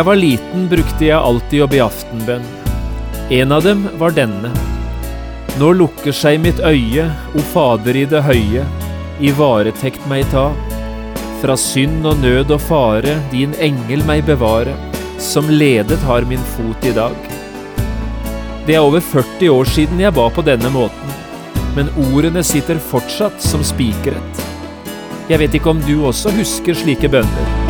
[0.00, 2.44] Jeg var liten, brukte jeg alltid å be aftenbønn.
[3.36, 4.48] En av dem var denne.
[5.60, 7.04] Nå lukker seg mitt øye,
[7.36, 8.62] o Fader i det høye,
[9.20, 10.46] i varetekt meg ta.
[11.42, 14.72] Fra synd og nød og fare, din engel meg bevare,
[15.20, 17.28] som ledet har min fot i dag.
[18.64, 21.12] Det er over 40 år siden jeg ba på denne måten,
[21.76, 24.46] men ordene sitter fortsatt som spikret.
[25.28, 27.69] Jeg vet ikke om du også husker slike bønner.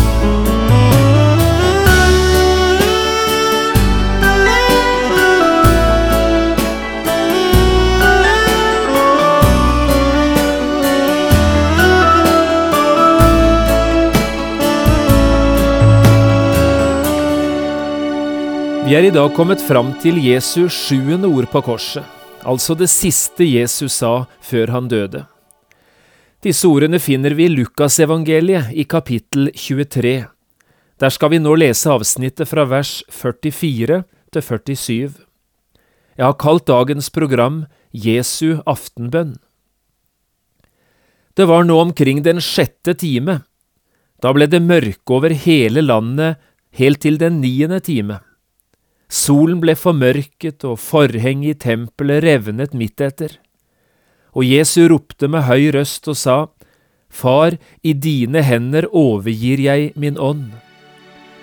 [18.81, 22.01] Vi er i dag kommet fram til Jesu sjuende ord på korset,
[22.41, 25.21] altså det siste Jesus sa før han døde.
[26.41, 30.15] Disse ordene finner vi i Lukasevangeliet i kapittel 23.
[30.97, 33.99] Der skal vi nå lese avsnittet fra vers 44
[34.33, 35.13] til 47.
[36.17, 37.61] Jeg har kalt dagens program
[37.93, 39.35] Jesu aftenbønn.
[41.37, 43.43] Det var nå omkring den sjette time.
[44.25, 46.41] Da ble det mørke over hele landet
[46.81, 48.23] helt til den niende time.
[49.11, 53.33] Solen ble formørket og forhenget i tempelet revnet midt etter.
[54.31, 56.37] Og Jesu ropte med høy røst og sa,
[57.11, 60.53] Far, i dine hender overgir jeg min ånd.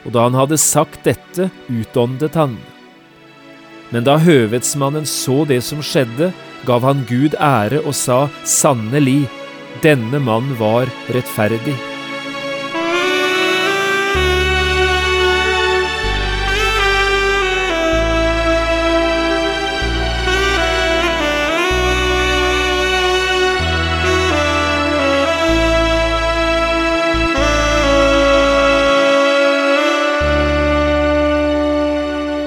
[0.09, 2.56] Og da han hadde sagt dette, utåndet han.
[3.93, 6.32] Men da høvedsmannen så det som skjedde,
[6.64, 9.26] gav han Gud ære og sa, Sannelig,
[9.84, 11.76] denne mann var rettferdig.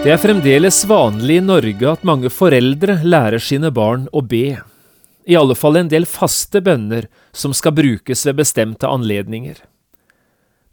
[0.02, 4.56] Det er fremdeles vanlig i Norge at mange foreldre lærer sine barn å be,
[5.30, 7.06] i alle fall en del faste bønner
[7.38, 9.60] som skal brukes ved bestemte anledninger.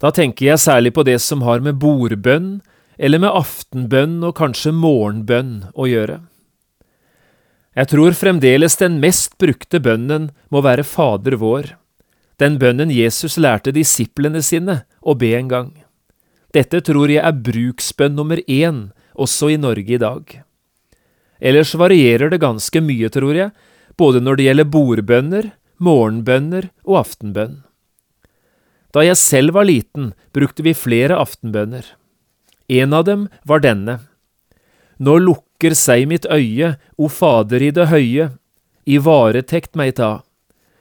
[0.01, 2.49] Da tenker jeg særlig på det som har med bordbønn
[2.97, 6.23] eller med aftenbønn og kanskje morgenbønn å gjøre.
[7.77, 11.75] Jeg tror fremdeles den mest brukte bønnen må være Fader vår,
[12.41, 15.75] den bønnen Jesus lærte disiplene sine å be en gang.
[16.49, 18.87] Dette tror jeg er bruksbønn nummer én
[19.19, 20.39] også i Norge i dag.
[21.39, 23.51] Ellers varierer det ganske mye, tror jeg,
[23.99, 27.57] både når det gjelder bordbønner, morgenbønner og aftenbønn.
[28.95, 31.85] Da jeg selv var liten, brukte vi flere aftenbønner.
[32.69, 33.99] En av dem var denne.
[34.99, 38.31] Nå lukker seg mitt øye, o Fader i det høye,
[38.89, 40.19] i varetekt meg ta.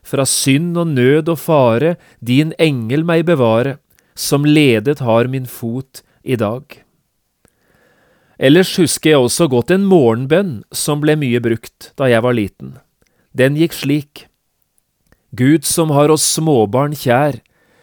[0.02, 3.76] Fra synd og nød og fare, din engel meg bevare,
[4.16, 6.64] som ledet har min fot i dag.
[8.38, 12.76] Ellers husker jeg også godt en morgenbønn som ble mye brukt da jeg var liten.
[13.34, 14.26] Den gikk slik.
[15.34, 17.40] Gud som har oss småbarn kjær,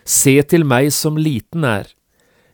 [0.07, 1.89] se til meg som liten er.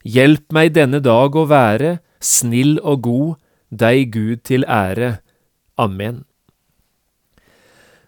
[0.01, 3.37] Hjelp meg denne dag å være snill og god,
[3.69, 5.19] deg Gud til ære.
[5.79, 6.23] Amen.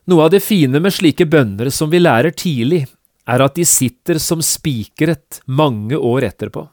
[0.10, 2.84] Noe av det fine med slike bønner som vi lærer tidlig,
[3.24, 6.66] er at de sitter som spikret mange år etterpå.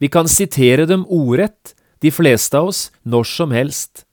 [0.00, 4.04] Vi kan sitere dem ordrett, de fleste av oss, når som helst.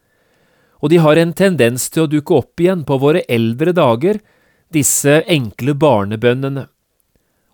[0.84, 4.20] Og de har en tendens til å dukke opp igjen på våre eldre dager,
[4.74, 6.68] disse enkle barnebønnene.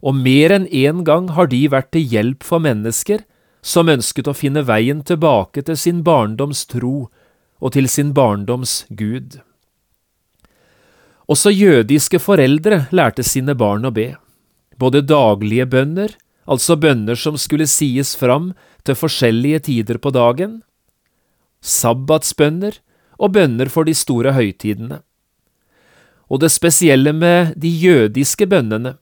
[0.03, 3.24] Og mer enn én gang har de vært til hjelp for mennesker
[3.63, 7.07] som ønsket å finne veien tilbake til sin barndoms tro
[7.63, 9.39] og til sin barndoms Gud.
[11.31, 14.09] Også jødiske foreldre lærte sine barn å be,
[14.75, 16.12] både daglige bønner,
[16.44, 18.51] altså bønner som skulle sies fram
[18.83, 20.62] til forskjellige tider på dagen,
[21.63, 22.80] sabbatsbønner
[23.19, 25.00] og bønner for de store høytidene.
[26.31, 28.97] Og det spesielle med de jødiske bønnene,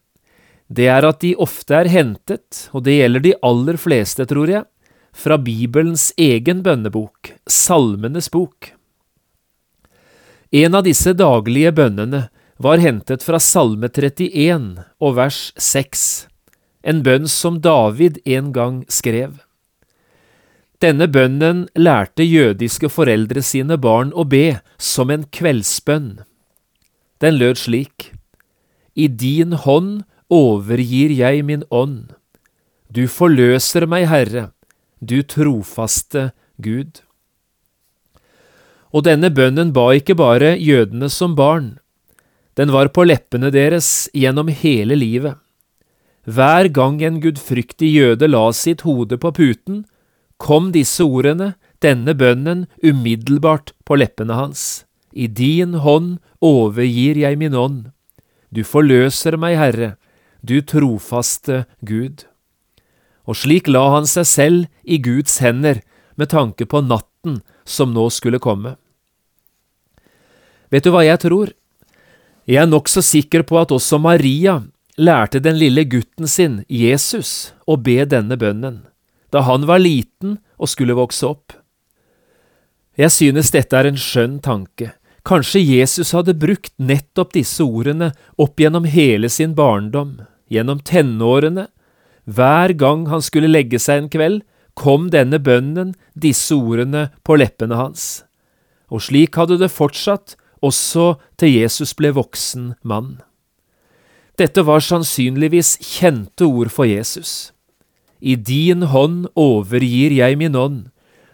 [0.71, 4.63] det er at de ofte er hentet, og det gjelder de aller fleste, tror jeg,
[5.11, 8.71] fra Bibelens egen bønnebok, Salmenes bok.
[10.51, 12.25] En av disse daglige bønnene
[12.61, 16.07] var hentet fra Salme 31 og vers 6,
[16.87, 19.39] en bønn som David en gang skrev.
[20.81, 26.23] Denne bønnen lærte jødiske foreldre sine barn å be som en kveldsbønn.
[27.21, 28.07] Den lød slik.
[28.97, 30.01] I din hånd
[30.33, 32.15] overgir jeg min ånd.
[32.89, 34.49] Du forløser meg, Herre,
[34.99, 37.03] du trofaste Gud.
[38.91, 41.77] Og denne bønnen ba ikke bare jødene som barn,
[42.59, 45.37] den var på leppene deres gjennom hele livet.
[46.27, 49.85] Hver gang en gudfryktig jøde la sitt hode på puten,
[50.41, 54.83] kom disse ordene, denne bønnen, umiddelbart på leppene hans.
[55.13, 57.91] I din hånd overgir jeg min ånd.
[58.49, 59.95] Du forløser meg, Herre,
[60.41, 62.25] du trofaste Gud.
[63.29, 65.83] Og slik la han seg selv i Guds hender
[66.17, 68.75] med tanke på natten som nå skulle komme.
[70.71, 71.51] Vet du hva jeg tror?
[72.49, 74.61] Jeg er nokså sikker på at også Maria
[74.97, 78.81] lærte den lille gutten sin, Jesus, å be denne bønnen,
[79.31, 81.55] da han var liten og skulle vokse opp.
[82.99, 84.91] Jeg synes dette er en skjønn tanke.
[85.27, 88.11] Kanskje Jesus hadde brukt nettopp disse ordene
[88.41, 90.17] opp gjennom hele sin barndom,
[90.51, 91.67] gjennom tenårene.
[92.25, 94.41] Hver gang han skulle legge seg en kveld,
[94.73, 98.23] kom denne bønnen, disse ordene, på leppene hans.
[98.91, 103.19] Og slik hadde det fortsatt også til Jesus ble voksen mann.
[104.39, 107.51] Dette var sannsynligvis kjente ord for Jesus.
[108.21, 110.89] I din hånd overgir jeg min ånd,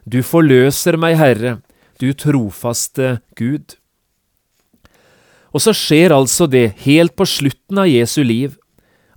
[0.08, 1.58] du forløser meg, Herre,
[2.00, 3.76] du trofaste Gud.
[5.52, 8.56] Og så skjer altså det, helt på slutten av Jesu liv,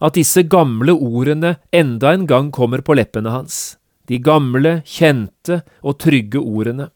[0.01, 3.77] at disse gamle ordene enda en gang kommer på leppene hans,
[4.09, 6.89] de gamle, kjente og trygge ordene.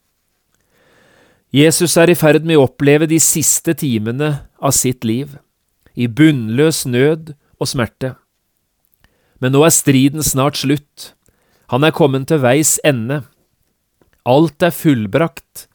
[1.54, 5.36] Jesus er i ferd med å oppleve de siste timene av sitt liv,
[5.94, 8.16] i bunnløs nød og smerte.
[9.42, 11.12] Men nå er striden snart slutt,
[11.72, 13.22] han er kommet til veis ende.
[14.24, 15.66] Alt er fullbrakt.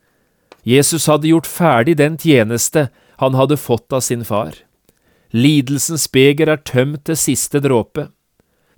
[0.64, 2.90] Jesus hadde gjort ferdig den tjeneste
[3.20, 4.54] han hadde fått av sin far.
[5.36, 8.08] Lidelsens beger er tømt til siste dråpe.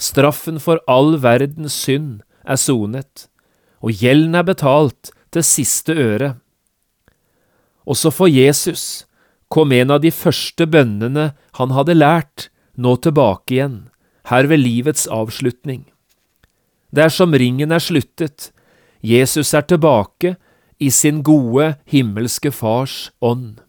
[0.02, 3.28] Straffen for all verdens synd er sonet,
[3.86, 6.34] og gjelden er betalt til siste øre.
[7.86, 9.06] Også for Jesus
[9.52, 13.91] kom en av de første bønnene han hadde lært, nå tilbake igjen,
[14.30, 15.86] her ved livets avslutning.
[16.92, 18.52] Det er som ringen er sluttet,
[19.02, 20.36] Jesus er tilbake
[20.82, 23.62] i sin gode himmelske Fars ånd.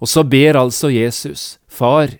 [0.00, 2.10] Og så ber altså Jesus, Far,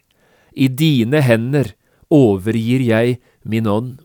[0.52, 1.74] i dine hender
[2.10, 3.98] overgir jeg min ånd.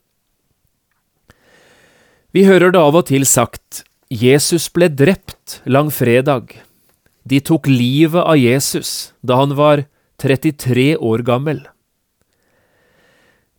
[2.31, 6.53] Vi hører det av og til sagt, Jesus ble drept langfredag.
[7.27, 9.85] De tok livet av Jesus da han var
[10.21, 11.63] 33 år gammel.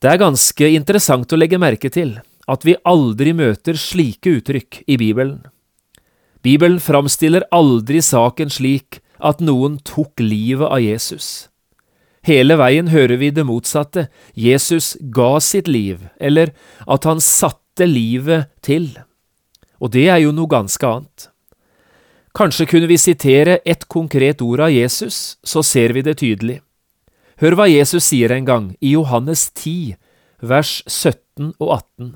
[0.02, 2.16] Det er ganske interessant å legge merke til
[2.50, 5.44] at vi aldri møter slike uttrykk i Bibelen.
[6.42, 11.46] Bibelen framstiller aldri saken slik at noen tok livet av Jesus.
[12.26, 16.50] Hele veien hører vi det motsatte, Jesus ga sitt liv, eller
[16.90, 18.90] at han satte livet til.
[19.78, 21.28] Og det er jo noe ganske annet.
[22.34, 26.58] Kanskje kunne vi sitere ett konkret ord av Jesus, så ser vi det tydelig.
[27.42, 29.96] Hør hva Jesus sier en gang, i Johannes 10,
[30.46, 32.12] vers 17 og 18.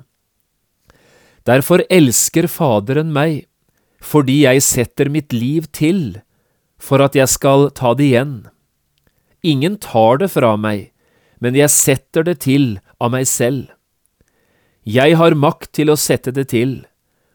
[1.51, 3.49] Derfor elsker Faderen meg,
[3.99, 6.21] fordi jeg setter mitt liv til,
[6.79, 8.37] for at jeg skal ta det igjen.
[9.43, 10.93] Ingen tar det fra meg,
[11.43, 13.73] men jeg setter det til av meg selv.
[14.87, 16.85] Jeg har makt til å sette det til,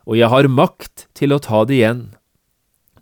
[0.07, 2.05] og jeg har makt til å ta det igjen.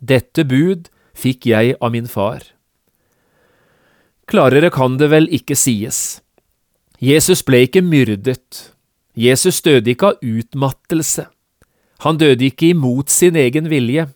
[0.02, 2.42] Dette bud fikk jeg av min far.
[4.30, 6.20] Klarere kan det vel ikke sies.
[7.02, 8.70] Jesus ble ikke myrdet.
[9.18, 11.24] Jesus døde ikke av utmattelse.
[12.04, 14.06] Han døde ikke imot sin egen vilje.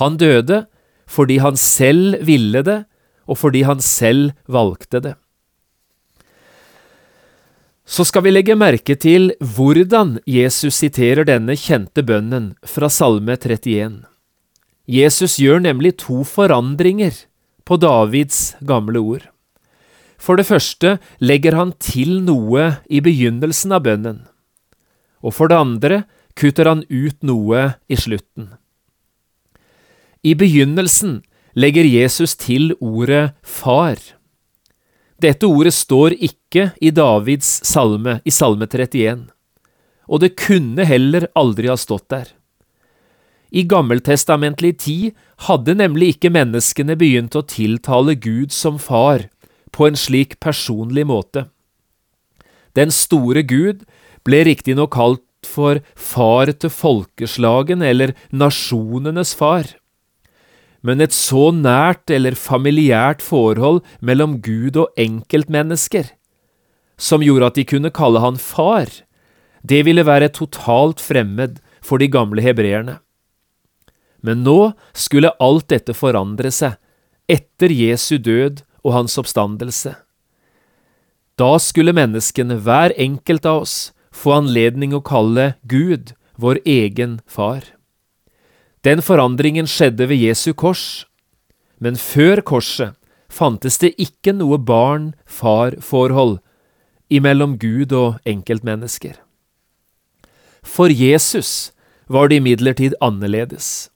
[0.00, 0.64] Han døde
[1.06, 2.80] fordi han selv ville det,
[3.30, 5.14] og fordi han selv valgte det.
[7.86, 14.02] Så skal vi legge merke til hvordan Jesus siterer denne kjente bønnen fra Salme 31.
[14.90, 17.14] Jesus gjør nemlig to forandringer
[17.66, 19.24] på Davids gamle ord.
[20.16, 24.22] For det første legger han til noe i begynnelsen av bønnen,
[25.20, 25.98] og for det andre
[26.38, 28.54] kutter han ut noe i slutten.
[30.26, 31.20] I begynnelsen
[31.56, 34.00] legger Jesus til ordet far.
[35.22, 39.28] Dette ordet står ikke i Davids salme, i Salme 31,
[40.06, 42.28] og det kunne heller aldri ha stått der.
[43.50, 45.14] I gammeltestamentlig tid
[45.46, 49.28] hadde nemlig ikke menneskene begynt å tiltale Gud som far
[49.70, 51.46] på en slik personlig måte.
[52.76, 53.86] Den store Gud
[54.26, 59.68] ble riktignok kalt for far til folkeslagene eller nasjonenes far.
[60.82, 66.10] Men et så nært eller familiært forhold mellom Gud og enkeltmennesker,
[66.96, 68.90] som gjorde at de kunne kalle han far,
[69.66, 73.00] det ville være totalt fremmed for de gamle hebreerne.
[74.20, 76.76] Men nå skulle alt dette forandre seg,
[77.28, 79.96] etter Jesu død og hans oppstandelse.
[81.36, 83.76] Da skulle menneskene, hver enkelt av oss,
[84.14, 87.64] få anledning å kalle Gud vår egen far.
[88.86, 91.04] Den forandringen skjedde ved Jesu kors,
[91.82, 92.96] men før korset
[93.28, 96.38] fantes det ikke noe barn-far-forhold
[97.12, 99.18] imellom Gud og enkeltmennesker.
[100.62, 101.72] For Jesus
[102.08, 103.90] var det imidlertid annerledes.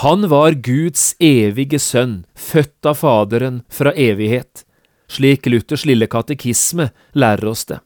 [0.00, 4.64] Han var Guds evige sønn, født av Faderen fra evighet,
[5.04, 7.82] slik Luthers lille katekisme lærer oss det.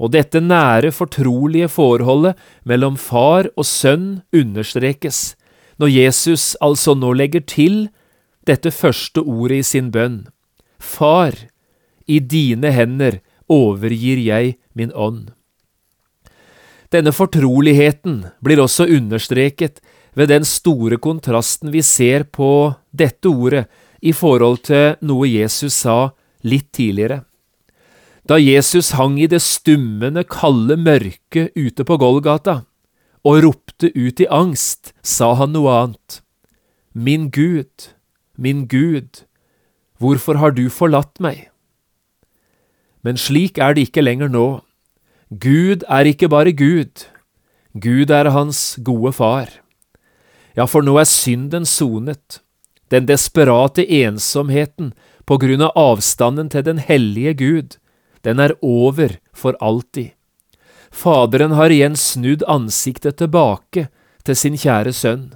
[0.00, 5.34] Og dette nære, fortrolige forholdet mellom far og sønn understrekes
[5.80, 7.76] når Jesus altså nå legger til
[8.48, 10.22] dette første ordet i sin bønn.
[10.80, 11.36] Far,
[12.08, 15.28] i dine hender overgir jeg min ånd.
[16.90, 19.84] Denne fortroligheten blir også understreket
[20.16, 23.66] ved den store kontrasten vi ser på dette ordet
[24.02, 26.12] i forhold til noe Jesus sa
[26.42, 27.22] litt tidligere.
[28.28, 32.62] Da Jesus hang i det stummende, kalde mørket ute på Golgata
[33.26, 36.20] og ropte ut i angst, sa han noe annet.
[36.94, 37.90] Min Gud,
[38.36, 39.24] min Gud,
[39.98, 41.48] hvorfor har du forlatt meg?
[43.04, 44.60] Men slik er det ikke lenger nå.
[45.30, 47.06] Gud er ikke bare Gud,
[47.78, 49.59] Gud er hans gode far.
[50.56, 52.40] Ja, for nå er synden sonet,
[52.90, 54.92] den desperate ensomheten
[55.24, 57.76] på grunn av avstanden til den hellige Gud,
[58.26, 60.10] den er over for alltid.
[60.90, 63.86] Faderen har igjen snudd ansiktet tilbake
[64.26, 65.28] til sin kjære sønn.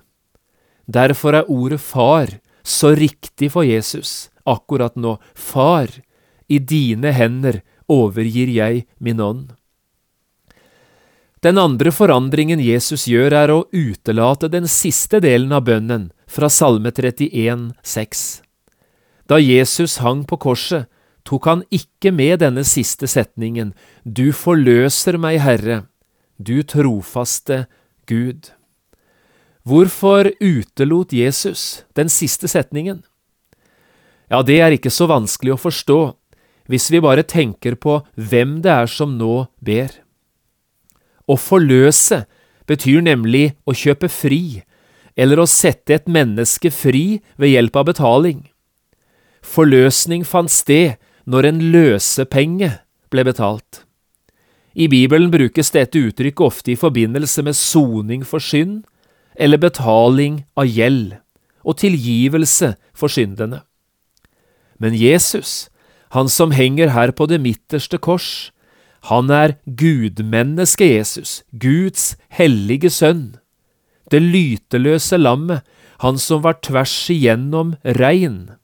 [0.90, 2.34] Derfor er ordet far
[2.66, 5.16] så riktig for Jesus akkurat nå.
[5.34, 5.88] Far,
[6.48, 9.52] i dine hender overgir jeg min ånd.
[11.44, 16.88] Den andre forandringen Jesus gjør, er å utelate den siste delen av bønnen fra Salme
[16.88, 18.22] 31, 6.
[19.28, 20.88] Da Jesus hang på korset,
[21.24, 23.74] tok han ikke med denne siste setningen,
[24.04, 25.84] Du forløser meg, Herre,
[26.40, 27.66] du trofaste
[28.08, 28.48] Gud.
[29.64, 33.04] Hvorfor utelot Jesus den siste setningen?
[34.32, 36.00] Ja, det er ikke så vanskelig å forstå
[36.72, 40.03] hvis vi bare tenker på hvem det er som nå ber.
[41.30, 42.24] Å forløse
[42.68, 44.62] betyr nemlig å kjøpe fri,
[45.16, 48.40] eller å sette et menneske fri ved hjelp av betaling.
[49.44, 52.70] Forløsning fant sted når en løsepenge
[53.12, 53.84] ble betalt.
[54.74, 58.82] I Bibelen brukes dette uttrykket ofte i forbindelse med soning for synd,
[59.38, 61.14] eller betaling av gjeld,
[61.62, 63.62] og tilgivelse for syndene.
[64.82, 65.70] Men Jesus,
[66.10, 68.50] han som henger her på det midterste kors,
[69.10, 73.36] han er gudmennesket Jesus, Guds hellige sønn,
[74.08, 75.60] det lyteløse lammet,
[76.00, 78.54] han som var tvers igjennom rein.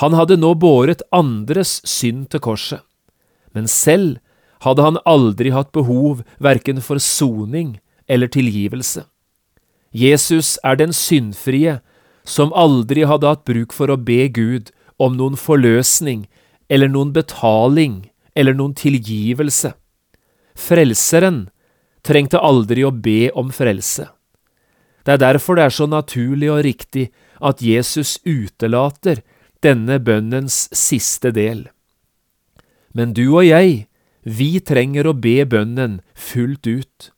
[0.00, 2.84] Han hadde nå båret andres synd til korset,
[3.56, 4.20] men selv
[4.64, 9.06] hadde han aldri hatt behov verken for soning eller tilgivelse.
[9.92, 11.80] Jesus er den syndfrie,
[12.24, 14.70] som aldri hadde hatt bruk for å be Gud
[15.00, 16.28] om noen forløsning
[16.70, 19.72] eller noen betaling eller noen tilgivelse.
[20.58, 21.46] Frelseren
[22.06, 24.08] trengte aldri å be om frelse.
[25.02, 27.08] Det er derfor det er så naturlig og riktig
[27.42, 29.22] at Jesus utelater
[29.62, 31.66] denne bønnens siste del.
[32.94, 33.86] Men du og jeg,
[34.22, 37.10] vi trenger å be bønnen fullt ut.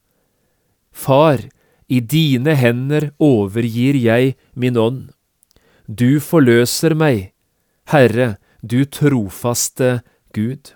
[0.94, 1.42] Far,
[1.88, 5.10] i dine hender overgir jeg min ånd.
[5.84, 7.34] Du forløser meg,
[7.92, 10.00] Herre, du trofaste
[10.32, 10.72] Gud.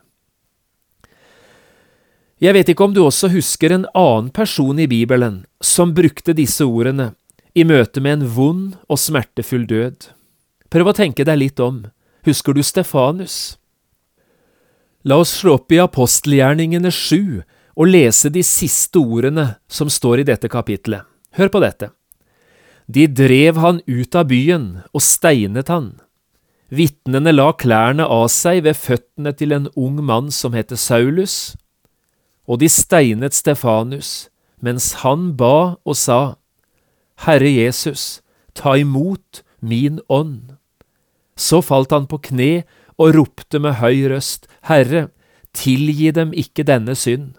[2.38, 6.62] Jeg vet ikke om du også husker en annen person i Bibelen som brukte disse
[6.62, 7.12] ordene
[7.58, 10.12] i møte med en vond og smertefull død.
[10.70, 11.88] Prøv å tenke deg litt om.
[12.28, 13.58] Husker du Stefanus?
[15.02, 17.42] La oss slå opp i apostelgjerningene sju
[17.78, 21.02] og lese de siste ordene som står i dette kapitlet.
[21.34, 21.90] Hør på dette.
[22.86, 25.96] De drev han ut av byen og steinet han.
[26.70, 31.56] Vitnene la klærne av seg ved føttene til en ung mann som heter Saulus,
[32.48, 34.30] og de steinet Stefanus,
[34.64, 36.38] mens han ba og sa,
[37.26, 38.22] Herre Jesus,
[38.56, 40.56] ta imot min ånd.
[41.36, 42.64] Så falt han på kne
[42.98, 45.08] og ropte med høy røst, Herre,
[45.54, 47.36] tilgi dem ikke denne synd.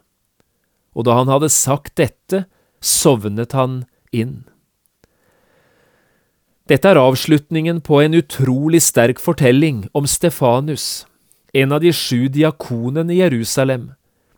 [0.98, 2.48] og da han hadde sagt dette,
[2.82, 4.44] sovnet han inn.
[6.68, 11.06] Dette er avslutningen på en utrolig sterk fortelling om Stefanus,
[11.54, 13.94] en av de sju diakonene i Jerusalem,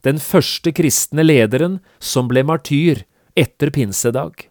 [0.05, 3.03] den første kristne lederen som ble martyr
[3.38, 4.48] etter pinsedag.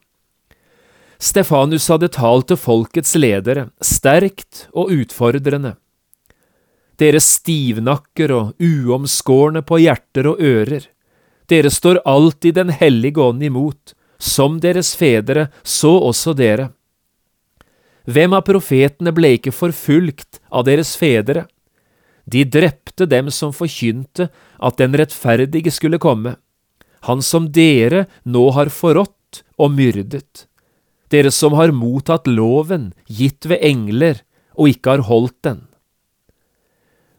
[1.21, 5.75] Stefanus hadde talt til folkets ledere, sterkt og utfordrende.
[7.01, 10.87] Dere stivnakker og uomskårne på hjerter og ører,
[11.51, 16.71] dere står alltid Den hellige ånd imot, som deres fedre, så også dere.
[18.07, 21.47] Hvem av profetene ble ikke forfulgt av deres fedre?
[22.31, 24.29] De drepte dem som forkynte
[24.63, 26.37] at den rettferdige skulle komme,
[27.09, 30.47] han som dere nå har forrådt og myrdet,
[31.11, 34.21] dere som har mottatt loven gitt ved engler
[34.55, 35.65] og ikke har holdt den.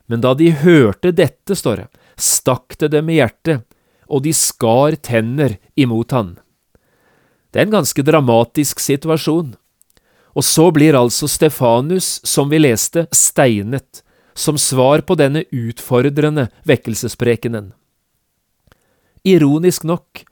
[0.08, 1.88] Men da de hørte dette, står det,
[2.20, 3.66] stakk det dem i hjertet,
[4.12, 6.36] og de skar tenner imot han.
[7.52, 9.54] Det er en ganske dramatisk situasjon.
[10.36, 14.04] Og så blir altså Stefanus, som vi leste, steinet,
[14.34, 17.72] som svar på denne utfordrende vekkelsesprekenen.
[19.24, 20.24] Ironisk nok,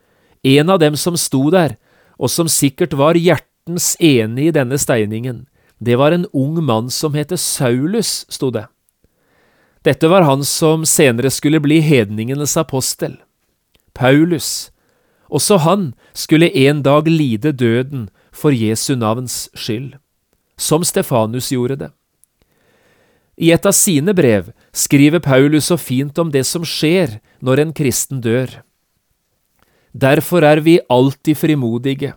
[0.43, 1.77] en av dem som sto der,
[2.17, 5.45] og som sikkert var hjertens enig i denne steiningen,
[5.79, 8.65] det var en ung mann som het Saulus, sto det.
[9.83, 13.15] Dette var han som senere skulle bli hedningenes apostel.
[13.93, 14.71] Paulus.
[15.29, 19.95] Også han skulle en dag lide døden for Jesu navns skyld,
[20.57, 21.91] som Stefanus gjorde det.
[23.39, 27.75] I et av sine brev skriver Paulus så fint om det som skjer når en
[27.75, 28.51] kristen dør.
[29.95, 32.13] Derfor er vi alltid frimodige,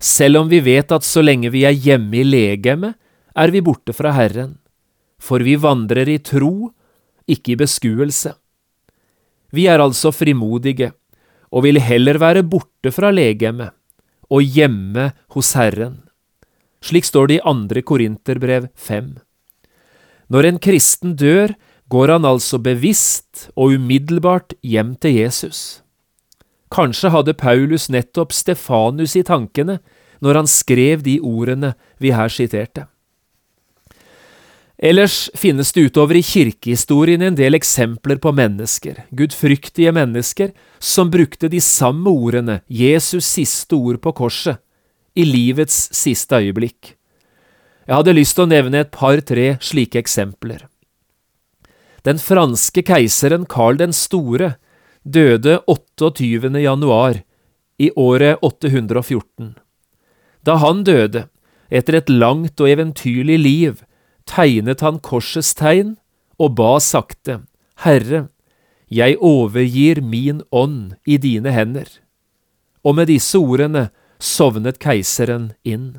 [0.00, 2.94] selv om vi vet at så lenge vi er hjemme i legemet,
[3.36, 4.58] er vi borte fra Herren,
[5.20, 6.70] for vi vandrer i tro,
[7.30, 8.34] ikke i beskuelse.
[9.50, 10.92] Vi er altså frimodige,
[11.50, 13.74] og vil heller være borte fra legemet
[14.30, 16.04] og hjemme hos Herren.
[16.84, 19.16] Slik står det i andre Korinterbrev fem.
[20.30, 21.54] Når en kristen dør,
[21.90, 25.82] går han altså bevisst og umiddelbart hjem til Jesus.
[26.70, 29.80] Kanskje hadde Paulus nettopp Stefanus i tankene
[30.22, 32.86] når han skrev de ordene vi her siterte.
[34.80, 41.50] Ellers finnes det utover i kirkehistorien en del eksempler på mennesker, gudfryktige mennesker, som brukte
[41.52, 44.62] de samme ordene, Jesus siste ord på korset,
[45.12, 46.94] i livets siste øyeblikk.
[47.90, 50.68] Jeg hadde lyst til å nevne et par–tre slike eksempler.
[52.06, 54.52] Den franske keiseren Karl den store
[55.02, 56.52] døde 28.
[56.62, 57.18] januar
[57.82, 59.56] i året 814.
[60.46, 61.24] Da han døde,
[61.66, 63.80] etter et langt og eventyrlig liv,
[64.22, 65.96] tegnet han korsets tegn
[66.38, 67.40] og ba sakte,
[67.82, 68.28] Herre,
[68.86, 71.90] jeg overgir min ånd i dine hender.
[72.86, 73.88] Og med disse ordene
[74.22, 75.98] sovnet keiseren inn.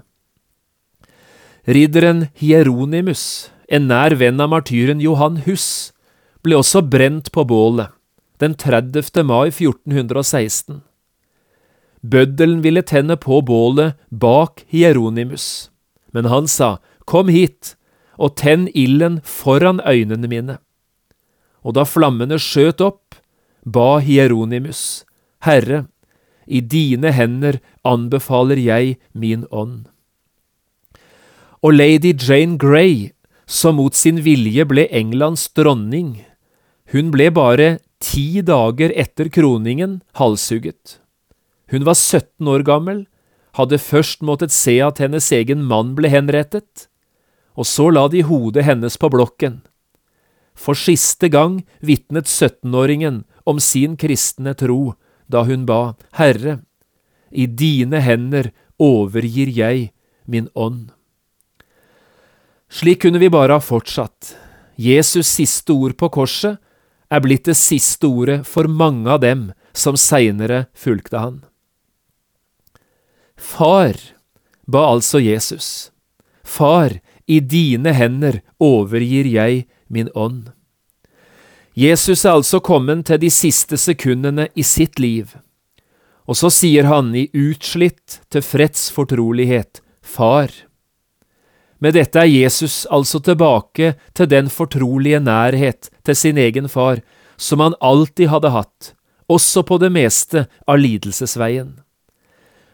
[1.70, 5.94] Ridderen Hieronymus, en nær venn av martyren Johan Hus,
[6.42, 7.94] ble også brent på bålet
[8.42, 9.22] den 30.
[9.22, 10.80] mai 1416.
[12.02, 15.70] Bøddelen ville tenne på bålet bak Hieronymus,
[16.10, 17.76] men han sa, Kom hit
[18.18, 20.58] og tenn ilden foran øynene mine.
[21.62, 23.22] Og da flammene skjøt opp,
[23.62, 25.06] ba Hieronymus,
[25.46, 25.86] Herre,
[26.50, 29.91] i dine hender anbefaler jeg min ånd
[31.62, 33.12] og lady Jane Grey,
[33.46, 36.24] som mot sin vilje ble Englands dronning.
[36.92, 40.98] Hun ble bare ti dager etter kroningen halshugget.
[41.72, 43.04] Hun var 17 år gammel,
[43.60, 46.88] hadde først måttet se at hennes egen mann ble henrettet,
[47.56, 49.60] og så la de hodet hennes på blokken.
[50.56, 54.96] For siste gang vitnet 17-åringen om sin kristne tro
[55.32, 56.62] da hun ba, Herre,
[57.32, 58.50] i dine hender
[58.82, 59.92] overgir jeg
[60.26, 60.90] min ånd.
[62.72, 64.36] Slik kunne vi bare ha fortsatt.
[64.80, 66.58] Jesus' siste ord på korset
[67.12, 71.42] er blitt det siste ordet for mange av dem som seinere fulgte han.
[73.36, 74.00] Far,
[74.64, 75.92] ba altså Jesus.
[76.44, 76.96] Far,
[77.28, 80.54] i dine hender overgir jeg min ånd.
[81.76, 85.36] Jesus er altså kommet til de siste sekundene i sitt liv,
[86.28, 90.52] og så sier han i utslitt, tilfreds fortrolighet, Far.
[91.82, 97.02] Med dette er Jesus altså tilbake til den fortrolige nærhet til sin egen far
[97.42, 98.92] som han alltid hadde hatt,
[99.26, 101.80] også på det meste av lidelsesveien.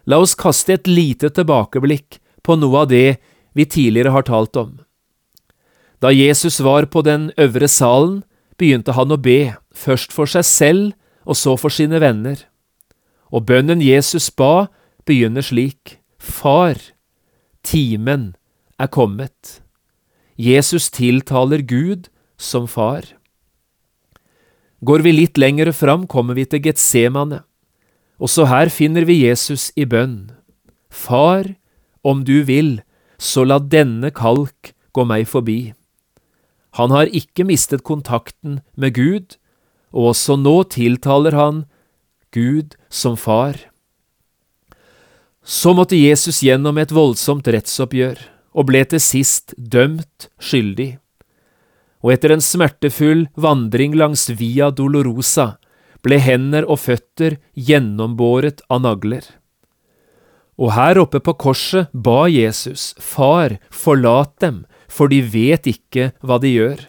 [0.08, 3.20] La oss kaste et lite tilbakeblikk på noe av det
[3.56, 4.76] vi tidligere har talt om.
[6.04, 8.22] Da Jesus var på den øvre salen,
[8.60, 10.92] begynte han å be, først for seg selv
[11.24, 12.44] og så for sine venner.
[13.32, 14.68] Og bønnen Jesus ba,
[15.08, 16.76] begynner slik, Far,
[17.64, 18.34] timen
[18.80, 19.62] er kommet.
[20.38, 23.04] Jesus tiltaler Gud som far.
[24.86, 27.42] Går vi litt lengre fram, kommer vi til Getsemane.
[28.22, 30.30] Også her finner vi Jesus i bønn.
[30.90, 31.56] Far,
[32.06, 32.82] om du vil,
[33.18, 35.74] så la denne kalk gå meg forbi.
[36.78, 39.38] Han har ikke mistet kontakten med Gud,
[39.90, 41.66] og også nå tiltaler han
[42.34, 43.58] Gud som far.
[45.42, 48.20] Så måtte Jesus gjennom et voldsomt rettsoppgjør,
[48.58, 50.98] og ble til sist dømt skyldig.
[52.02, 55.58] Og etter en smertefull vandring langs Via Dolorosa
[56.06, 59.26] ble hender og føtter gjennombåret av nagler.
[60.58, 66.40] Og her oppe på korset ba Jesus, Far, forlat dem, for de vet ikke hva
[66.42, 66.80] de gjør.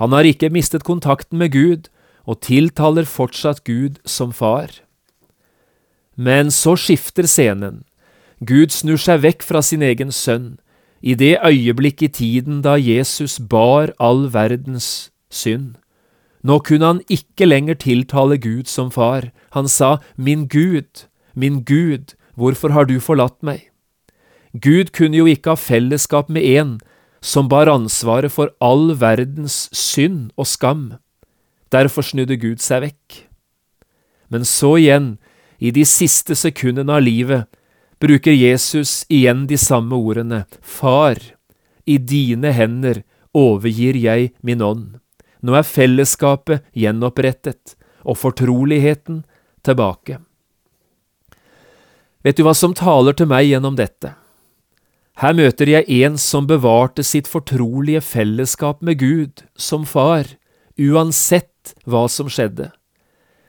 [0.00, 1.88] Han har ikke mistet kontakten med Gud,
[2.26, 4.68] og tiltaler fortsatt Gud som far.
[6.16, 7.84] Men så skifter scenen.
[8.40, 10.56] Gud snur seg vekk fra sin egen sønn,
[11.06, 15.76] i det øyeblikk i tiden da Jesus bar all verdens synd.
[16.42, 19.30] Nå kunne han ikke lenger tiltale Gud som far.
[19.54, 23.70] Han sa, Min Gud, min Gud, hvorfor har du forlatt meg?
[24.52, 26.78] Gud kunne jo ikke ha fellesskap med en
[27.22, 30.94] som bar ansvaret for all verdens synd og skam.
[31.72, 33.22] Derfor snudde Gud seg vekk.
[34.30, 35.16] Men så igjen,
[35.58, 37.46] i de siste sekundene av livet,
[38.00, 41.18] bruker Jesus igjen de samme ordene, Far,
[41.84, 43.02] i dine hender
[43.36, 44.98] overgir jeg min ånd.
[45.40, 49.24] Nå er fellesskapet gjenopprettet, og fortroligheten
[49.66, 50.20] tilbake.
[52.22, 54.14] Vet du hva som taler til meg gjennom dette?
[55.16, 60.28] Her møter jeg en som bevarte sitt fortrolige fellesskap med Gud som far,
[60.76, 62.68] uansett hva som skjedde.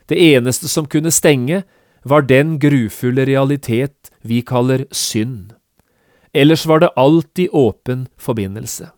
[0.08, 1.62] Det eneste som kunne stenge,
[2.08, 5.52] var den grufulle realitet vi kaller synd.
[6.32, 8.90] Ellers var det alltid åpen forbindelse.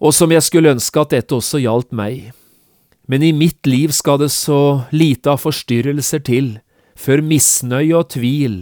[0.00, 2.32] Og som jeg skulle ønske at dette også gjaldt meg.
[3.10, 6.54] Men i mitt liv skal det så lite av forstyrrelser til
[7.00, 8.58] før misnøye og tvil,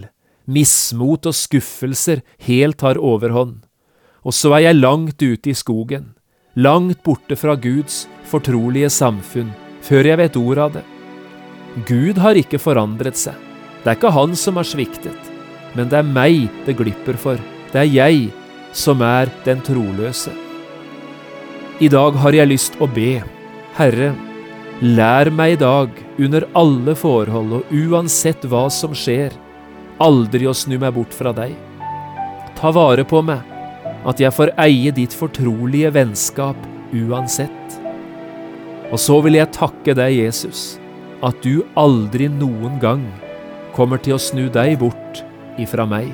[0.46, 3.60] mismot og skuffelser helt har overhånd.
[4.26, 6.14] Og så er jeg langt ute i skogen,
[6.58, 9.50] langt borte fra Guds fortrolige samfunn,
[9.82, 10.86] før jeg vet ordet av det.
[11.88, 13.36] Gud har ikke forandret seg.
[13.82, 15.32] Det er ikke han som har sviktet,
[15.76, 17.40] men det er meg det glipper for.
[17.72, 18.28] Det er jeg
[18.76, 20.32] som er den troløse.
[21.78, 23.20] I dag har jeg lyst å be,
[23.78, 24.10] Herre,
[24.82, 29.30] lær meg i dag, under alle forhold og uansett hva som skjer,
[30.02, 31.54] aldri å snu meg bort fra deg.
[32.58, 33.44] Ta vare på meg,
[34.08, 36.58] at jeg får eie ditt fortrolige vennskap
[36.90, 37.78] uansett.
[38.90, 40.78] Og så vil jeg takke deg, Jesus,
[41.24, 43.04] at du aldri noen gang
[43.74, 45.22] kommer til å snu deg bort
[45.58, 46.10] ifra meg.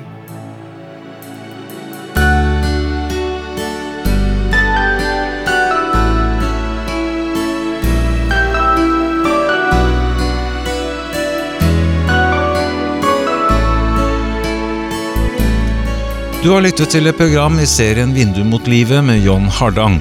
[16.45, 19.97] Du har lyttet til et program i serien Vindu mot livet med John Hardang.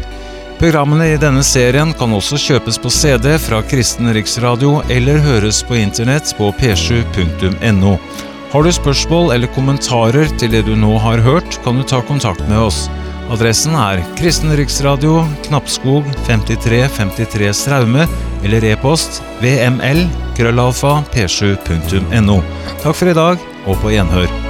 [0.64, 5.76] Programmene i denne serien kan også kjøpes på CD fra Kristen Riksradio eller høres på
[5.76, 7.90] internett på p7.no.
[8.54, 12.40] Har du spørsmål eller kommentarer til det du nå har hørt, kan du ta kontakt
[12.48, 12.86] med oss.
[13.34, 18.08] Adressen er Kristen Riksradio, Knappskog 5353 Straume,
[18.40, 20.06] eller e-post vml
[20.40, 22.40] krøllalfa p7.no.
[22.80, 24.43] Takk for i dag, og på gjenhør.